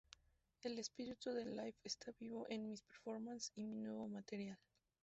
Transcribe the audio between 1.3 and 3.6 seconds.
de Live está vivo en mis performances